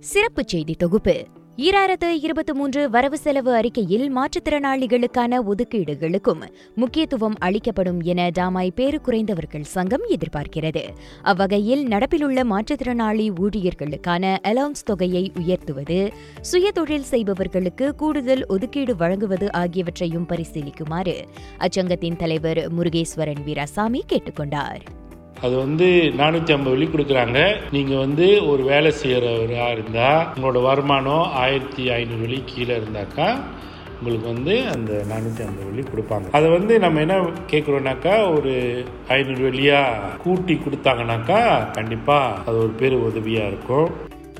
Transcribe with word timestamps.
சிறப்புச் 0.00 0.48
செய்தி 0.48 0.74
தொகுப்பு. 0.74 1.24
ஈராயிரத்து 1.56 2.08
இருபத்தி 2.22 2.52
மூன்று 2.52 2.90
வரவு 2.90 3.18
செலவு 3.18 3.54
அறிக்கையில் 3.54 4.16
மாற்றுத்திறனாளிகளுக்கான 4.16 5.42
ஒதுக்கீடுகளுக்கும் 5.44 6.42
முக்கியத்துவம் 6.74 7.34
அளிக்கப்படும் 7.38 8.00
என 8.00 8.30
டாமாய் 8.38 8.70
பேறு 8.74 9.00
குறைந்தவர்கள் 9.00 9.62
சங்கம் 9.62 10.02
எதிர்பார்க்கிறது. 10.08 10.84
அவ்வகையில் 11.22 11.86
நடப்பிலுள்ள 11.86 12.44
மாற்றுத்திறனாளி 12.50 13.30
ஊழியர்களுக்கான 13.40 14.36
அலவுன்ஸ் 14.42 14.84
தொகையை 14.84 15.32
உயர்த்துவது 15.38 16.12
சுயதொழில் 16.52 17.08
செய்பவர்களுக்கு 17.12 17.94
கூடுதல் 17.94 18.46
ஒதுக்கீடு 18.46 18.96
வழங்குவது 18.96 19.52
ஆகியவற்றையும் 19.52 20.26
பரிசீலிக்குமாறு 20.28 21.18
அச்சங்கத்தின் 21.58 22.16
தலைவர் 22.16 22.74
முருகேஸ்வரன் 22.78 23.44
வீராசாமி 23.46 24.00
கேட்டுக்கொண்டார். 24.12 24.99
அது 25.44 25.54
வந்து 25.64 25.86
நானூற்றி 26.20 26.52
ஐம்பது 26.54 26.74
வெள்ளி 26.74 26.86
கொடுக்குறாங்க. 26.92 27.38
நீங்கள் 27.76 28.02
வந்து 28.04 28.26
ஒரு 28.50 28.62
வேலை 28.72 28.90
செய்கிறவராக 29.00 29.74
இருந்தால் 29.76 30.26
உங்களோட 30.34 30.60
வருமானம் 30.68 31.24
ஆயிரத்தி 31.42 31.82
ஐநூறு 31.96 32.20
வெள்ளி 32.24 32.40
கீழே 32.50 32.74
இருந்தாக்கா 32.80 33.28
உங்களுக்கு 33.98 34.26
வந்து 34.34 34.54
அந்த 34.74 34.92
நானூற்றி 35.12 35.42
ஐம்பது 35.46 35.66
வெள்ளி 35.68 35.82
கொடுப்பாங்க. 35.88 36.28
அதை 36.36 36.50
வந்து 36.56 36.74
நம்ம 36.84 37.00
என்ன 37.06 37.16
கேட்குறோம்னாக்கா 37.52 38.14
ஒரு 38.36 38.52
ஐநூறு 39.16 39.42
வெள்ளியா 39.48 39.80
கூட்டி 40.24 40.54
கொடுத்தாங்கனாக்கா 40.54 41.40
கண்டிப்பாக 41.78 42.38
அது 42.46 42.56
ஒரு 42.64 42.72
பெரு 42.82 42.98
உதவியாக 43.08 43.50
இருக்கும். 43.52 43.90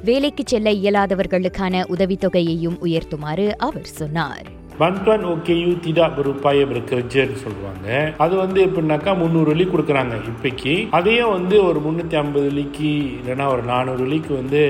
வேலைக்கு 0.08 0.42
செல்ல 0.52 0.70
இயலாதவர்களுக்கான 0.82 1.84
உதவித்தொகையையும் 1.96 2.80
உயர்த்துமாறு 2.86 3.48
அவர் 3.68 3.92
சொன்னார். 4.00 4.48
பந்த்வான் 4.80 5.24
ஓகேயு 5.30 5.70
திடா 5.84 6.04
berupaya 6.16 6.64
bekerjaன்னு 6.70 7.36
சொல்லுவாங்க. 7.42 7.88
அது 8.24 8.34
வந்து 8.42 8.58
எப்படின்னாக்கா 8.66 9.12
முந்நூறு 9.22 9.48
வெள்ளி 9.52 9.66
கொடுக்குறாங்க 9.72 10.14
இப்போக்கி. 10.30 10.74
அதையும் 10.98 11.34
வந்து 11.36 11.56
ஒரு 11.64 11.80
முந்நூற்றி 11.86 12.18
ஐம்பது 12.22 12.44
வெள்ளிக்கு 12.48 12.92
இல்லைன்னா 13.18 13.46
ஒரு 13.54 13.62
நானூறு 13.72 14.02
வெள்ளிக்கு 14.04 14.32
வந்து 14.40 14.62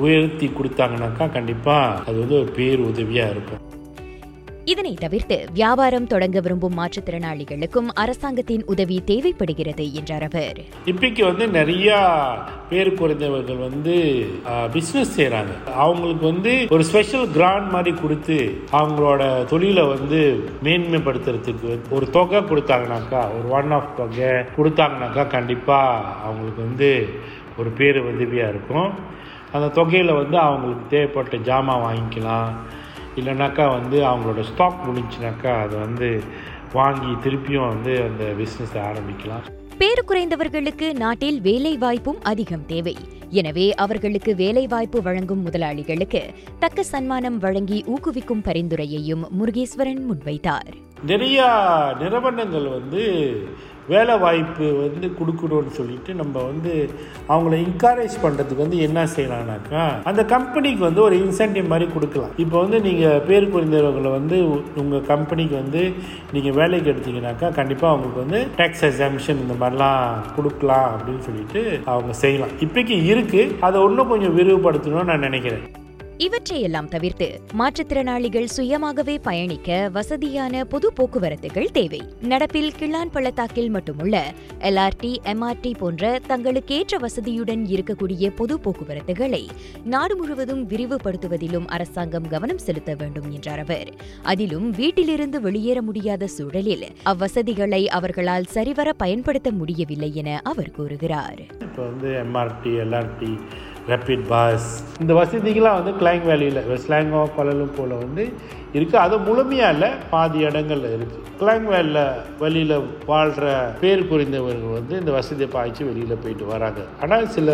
உயர்த்தி 0.00 0.46
கொடுத்தாங்கனாக்கா 0.58 1.26
கண்டிப்பாக 1.32 2.00
அது 2.06 2.16
வந்து 2.22 2.38
ஒரு 2.42 2.50
பேர் 2.58 2.86
உதவியாக 2.90 3.34
இருக்கும். 3.36 3.62
இதனை 4.74 4.92
தவிர்த்து 5.02 5.36
வியாபாரம் 5.58 6.06
தொடங்க 6.12 6.38
விரும்பும் 6.44 6.76
மாற்றுத்திறனாளிகளுக்கும் 6.78 7.88
அரசாங்கத்தின் 8.02 8.64
உதவி 8.72 8.96
தேவைப்படுகிறது 9.10 9.84
என்றார் 9.98 10.24
அவர். 10.28 10.58
இப்போக்கி 10.90 11.22
வந்து 11.28 11.44
நிறையா 11.58 11.98
பேர் 12.70 12.90
குறைந்தவர்கள் 13.00 13.60
வந்து 13.66 13.94
பிஸ்னஸ் 14.74 15.14
செய்கிறாங்க 15.18 15.52
அவங்களுக்கு 15.84 16.24
வந்து 16.32 16.52
ஒரு 16.76 16.84
ஸ்பெஷல் 16.90 17.26
கிராண்ட் 17.36 17.70
மாதிரி 17.74 17.92
கொடுத்து 18.02 18.38
அவங்களோட 18.80 19.22
தொழிலை 19.52 19.84
வந்து 19.94 20.20
மேன்மைப்படுத்துறதுக்கு 20.64 21.72
ஒரு 21.96 22.08
தொகை 22.18 22.40
கொடுத்தாங்கனாக்கா 22.50 23.22
ஒரு 23.36 23.48
ஒன் 23.58 23.74
ஆஃப் 23.78 23.96
தொகை 23.96 24.32
கொடுத்தாங்கனாக்கா 24.58 25.24
கண்டிப்பாக 25.36 26.14
அவங்களுக்கு 26.26 26.62
வந்து 26.68 26.90
ஒரு 27.58 27.72
பேர் 27.80 28.06
உதவியாக 28.12 28.54
இருக்கும். 28.54 28.90
அந்த 29.52 29.66
தொகையில் 29.80 30.18
வந்து 30.22 30.38
அவங்களுக்கு 30.46 30.86
தேவைப்பட்ட 30.94 31.36
ஜாமான் 31.50 31.84
வாங்கிக்கலாம். 31.88 32.50
இல்லைனாக்கா 33.16 33.68
வந்து 33.68 33.98
அவங்களோட 34.02 34.42
ஸ்டாக் 34.42 34.88
முடிஞ்சுனாக்கா 34.88 35.60
அதை 35.60 35.78
வந்து 35.78 36.22
வாங்கி 36.72 37.28
திருப்பியும் 37.28 37.68
வந்து 37.68 38.02
அந்த 38.02 38.24
பிஸ்னஸை 38.38 38.80
ஆரம்பிக்கலாம். 38.90 39.44
பேரு 39.78 40.04
குறைந்தவர்களுக்கு 40.08 40.92
நாட்டில் 40.92 41.40
வேலை 41.40 41.78
வாய்ப்பும் 41.78 42.22
அதிகம் 42.22 42.66
தேவை. 42.66 42.96
எனவே 43.40 43.66
அவர்களுக்கு 43.84 44.32
வேலைவாய்ப்பு 44.42 45.00
வழங்கும் 45.08 45.44
முதலாளிகளுக்கு 45.46 46.22
தக்க 46.62 46.84
சன்மானம் 46.92 47.38
வழங்கி 47.44 47.78
ஊக்குவிக்கும் 47.94 48.46
பரிந்துரையையும் 48.48 49.24
முருகேஸ்வரன் 49.40 50.02
முன்வைத்தார். 50.08 50.72
நிறையா 51.12 51.46
நிறுவனங்கள் 52.02 52.68
வந்து 52.78 53.02
வேலை 53.92 54.14
வாய்ப்பு 54.22 54.66
வந்து 54.82 55.06
கொடுக்கணும்னு 55.16 55.72
சொல்லிட்டு 55.78 56.10
நம்ம 56.20 56.34
வந்து 56.50 56.70
அவங்கள 57.32 57.54
என்கரேஜ் 57.64 58.14
பண்ணுறதுக்கு 58.22 58.62
வந்து 58.64 58.78
என்ன 58.86 59.00
செய்யலாம்னாக்கா 59.14 59.82
அந்த 60.10 60.22
கம்பெனிக்கு 60.32 60.82
வந்து 60.86 61.02
ஒரு 61.06 61.16
இன்சென்டிவ் 61.24 61.66
மாதிரி 61.72 61.86
கொடுக்கலாம். 61.94 62.32
இப்போ 62.44 62.56
வந்து 62.64 62.78
நீங்கள் 62.86 63.20
பேர் 63.28 63.50
புரிந்தவர்களை 63.54 64.12
வந்து 64.16 64.36
உங்கள் 64.82 65.04
கம்பெனிக்கு 65.10 65.54
வந்து 65.62 65.82
நீங்கள் 66.36 66.56
வேலைக்கு 66.60 66.90
எடுத்தீங்கனாக்கா 66.92 67.50
கண்டிப்பாக 67.58 67.92
அவங்களுக்கு 67.92 68.24
வந்து 68.24 68.40
டேக்ஸ் 68.60 68.86
எக்ஸாமிஷன் 68.88 69.42
இந்த 69.44 69.56
மாதிரிலாம் 69.62 70.24
கொடுக்கலாம் 70.36 70.88
அப்படின்னு 70.94 71.26
சொல்லிட்டு 71.28 71.62
அவங்க 71.94 72.16
செய்யலாம். 72.22 72.54
இப்போக்கி 72.66 72.96
இருக்குது 73.24 73.56
அதை 73.60 73.82
இன்னும் 73.88 74.12
கொஞ்சம் 74.12 74.36
விரிவுபடுத்தணும்னு 74.38 75.10
நான் 75.12 75.26
நினைக்கிறேன். 75.28 75.64
இவற்றையெல்லாம் 76.24 76.88
தவிர்த்து 76.88 77.26
மாற்றுத்திறனாளிகள் 77.58 78.46
சுயமாகவே 78.56 79.18
பயணிக்க 79.22 79.88
வசதியான 79.92 80.64
பொது 80.64 80.92
போக்குவரத்துகள் 80.92 81.70
தேவை. 81.72 82.00
நடப்பில் 82.22 82.70
கிள்ளான் 82.78 83.10
பள்ளத்தாக்கில் 83.12 83.70
மட்டுமுள்ள 83.70 84.32
எல்ஆர்டி 84.60 85.10
எம்ஆர்டி 85.24 85.72
போன்ற 85.78 86.20
தங்களுக்கேற்ற 86.28 86.98
வசதியுடன் 86.98 87.64
இருக்கக்கூடிய 87.66 88.30
பொது 88.36 88.56
போக்குவரத்துகளை 88.64 89.42
நாடு 89.84 90.16
முழுவதும் 90.16 90.68
விரிவுபடுத்துவதிலும் 90.68 91.66
அரசாங்கம் 91.66 92.28
கவனம் 92.28 92.58
செலுத்த 92.58 92.94
வேண்டும் 92.94 93.30
என்றார் 93.30 93.58
அவர். 93.58 93.90
அதிலும் 94.22 94.70
வீட்டிலிருந்து 94.70 95.40
வெளியேற 95.40 95.82
முடியாத 95.82 96.26
சூழலில் 96.26 96.86
அவ்வசதிகளை 97.04 97.84
அவர்களால் 97.86 98.44
சரிவர 98.44 98.92
பயன்படுத்த 98.92 99.50
முடியவில்லை 99.50 100.14
என 100.14 100.40
அவர் 100.44 100.70
கூறுகிறார். 100.70 101.40
இப்போ 101.60 101.82
வந்து 101.82 102.10
எம்ஆர்டி 102.24 102.74
எல்ஆர்டி 102.84 103.32
ரேப்பிட் 103.88 104.26
பாஸ் 104.28 104.68
இந்த 105.00 105.12
வசதிகள்லாம் 105.14 105.78
வந்து 105.78 105.92
கிளாங் 105.98 106.26
வேலியில் 106.26 106.60
ஸ்லாங்கோ 106.84 107.22
பலலும் 107.36 107.74
போல் 107.76 107.94
வந்து 107.96 108.24
இருக்குது 108.74 109.00
அது 109.02 109.16
முழுமையாக 109.18 109.74
இல்லை 109.74 109.90
பாதி 110.10 110.38
இடங்கள்ல 110.46 110.88
இருக்குது 110.96 111.24
கிளாங் 111.38 111.66
வேலியில் 111.66 112.00
வழியில் 112.38 112.74
வாழ்கிற 113.06 113.46
பேர் 113.80 114.08
புரிந்தவர்கள் 114.08 114.76
வந்து 114.78 114.94
இந்த 114.98 115.12
வசதியை 115.12 115.48
பாய்ச்சி 115.50 115.82
வெளியில் 115.84 116.22
போயிட்டு 116.22 116.46
வராங்க. 116.46 116.80
ஆனால் 117.00 117.26
சில 117.28 117.50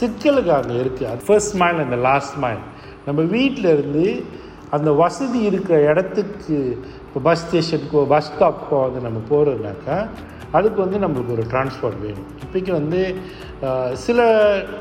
சிக்கலுக்கு 0.00 0.52
அங்கே 0.52 0.76
இருக்குது 0.82 1.10
அது 1.10 1.26
ஃபர்ஸ்ட் 1.26 1.56
மைல் 1.56 1.84
அந்த 1.84 1.98
லாஸ்ட் 2.08 2.36
மைல் 2.36 2.62
நம்ம 3.06 3.20
வீட்டில் 3.32 3.72
இருந்து 3.72 4.06
அந்த 4.70 4.90
வசதி 4.98 5.40
இருக்கிற 5.42 5.76
இடத்துக்கு 5.90 6.56
இப்போ 7.06 7.20
பஸ் 7.20 7.44
ஸ்டேஷனுக்கோ 7.44 8.00
பஸ் 8.06 8.30
ஸ்டாப்க்கோ 8.30 8.78
வந்து 8.80 9.00
நம்ம 9.00 9.18
போகிறதுனாக்கா 9.28 9.98
அதுக்கு 10.52 10.78
வந்து 10.84 10.98
நம்மளுக்கு 11.04 11.34
ஒரு 11.36 11.44
டிரான்ஸ்போர்ட் 11.52 12.00
வேணும். 12.02 12.28
இப்போக்கி 12.44 12.70
வந்து 12.70 13.00
சில 14.06 14.20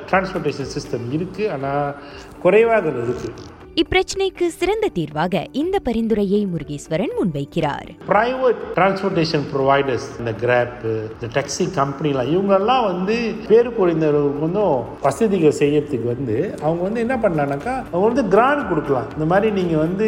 டிரான்ஸ்போர்ட்டேஷன் 0.10 0.72
சிஸ்டம் 0.76 1.06
இருக்குது 1.18 1.52
ஆனால் 1.56 1.96
குறைவாக 2.44 2.90
இருக்குது 3.06 3.34
இப்பிரச்சனைக்கு 3.82 4.46
சிறந்த 4.60 4.86
தீர்வாக 4.98 5.40
இந்த 5.62 5.78
பரிந்துரையை 5.86 6.38
முருகேஸ்வரன் 6.52 7.14
முன்வைக்கிறார். 7.18 7.88
பிரைவேட் 8.12 8.60
டிரான்ஸ்போர்டேஷன் 8.78 9.44
ப்ரொவைடர்ஸ் 9.50 10.06
இந்த 10.20 10.32
கிராப் 10.44 10.86
இந்த 11.16 11.28
டாக்ஸி 11.38 11.66
கம்பெனிலாம் 11.80 12.30
இவங்கெல்லாம் 12.34 12.86
வந்து 12.92 13.16
பேரு 13.50 13.70
குறைந்தவர்களுக்கு 13.80 14.44
வந்து 14.46 14.64
வசதிகள் 15.08 15.58
செய்யறதுக்கு 15.60 16.08
வந்து 16.14 16.38
அவங்க 16.66 16.82
வந்து 16.88 17.04
என்ன 17.06 17.18
பண்ணலாம்னாக்கா 17.26 17.74
அவங்க 17.92 18.06
வந்து 18.12 18.26
கிராண்ட் 18.36 18.64
கொடுக்கலாம். 18.70 19.10
இந்த 19.16 19.28
மாதிரி 19.34 19.50
நீங்கள் 19.60 19.84
வந்து 19.86 20.08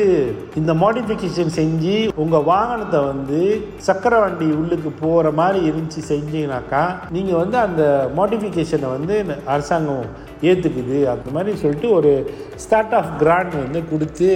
இந்த 0.61 0.75
மாடிஃபிகேஷன் 0.83 1.53
செஞ்சு 1.59 1.97
உங்கள் 2.25 2.47
வாகனத்தை 2.51 3.01
வந்து 3.11 3.41
சக்கர 3.89 4.21
வண்டி 4.23 4.49
உள்ளுக்கு 4.61 4.93
போகிற 5.03 5.33
மாதிரி 5.41 5.59
இருந்துச்சு 5.71 6.03
செஞ்சீங்கனாக்கா 6.13 6.85
நீங்கள் 7.17 7.41
வந்து 7.43 7.59
அந்த 7.65 7.83
மாடிஃபிகேஷனை 8.21 8.91
வந்து 8.95 9.17
அரசாங்கம் 9.55 10.07
ஏற்றுக்குது 10.41 10.99
அந்த 11.13 11.29
மாதிரி 11.31 11.57
சொல்லிட்டு 11.57 11.89
ஒரு 11.89 12.13
ஸ்டார்ட் 12.55 12.95
ஆஃப் 12.99 13.11
கிராண்ட் 13.23 13.55
வந்து 13.63 13.81
கொடுத்து 13.91 14.29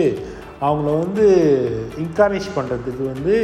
அவங்கள 0.68 0.98
வந்து 1.04 1.28
என்கரேஜ் 2.04 2.50
பண்ணுறதுக்கு 2.58 3.06
வந்து 3.14 3.36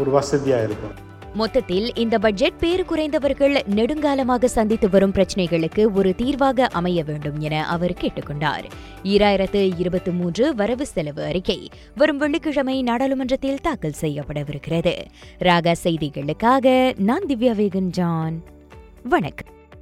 ஒரு 0.00 0.10
வசதியாக 0.10 0.66
இருக்கும். 0.68 0.94
மொத்தத்தில் 1.40 1.94
இந்த 1.94 2.18
பட்ஜெட் 2.18 2.58
பேறு 2.60 2.84
குறைந்தவர்கள் 2.90 3.54
நெடுங்காலமாக 3.78 4.44
சந்தித்து 4.44 4.90
வரும் 4.90 5.12
பிரச்சினைகளுக்கு 5.16 5.82
ஒரு 5.92 6.14
தீர்வாக 6.14 6.68
அமைய 6.78 7.02
வேண்டும் 7.04 7.40
என 7.40 7.64
அவர் 7.74 7.94
கேட்டுக்கொண்டார். 8.02 8.66
ஈராயிரத்து 9.04 9.62
இருபத்தி 9.82 10.10
மூன்று 10.10 10.54
வரவு 10.54 10.86
செலவு 10.86 11.22
அறிக்கை 11.24 11.58
வரும் 11.94 12.16
வெள்ளிக்கிழமை 12.16 12.82
நாடாளுமன்றத்தில் 12.82 13.62
தாக்கல் 13.66 14.00
செய்யப்படவிருக்கிறது. 14.00 14.94
ராகா 15.38 15.74
செய்திகளுக்காக 15.84 16.96
நான் 17.10 17.28
திவ்யா 17.28 17.54
வேகன் 17.60 17.92
ஜான் 17.98 18.38
வணக்கம். 19.08 19.55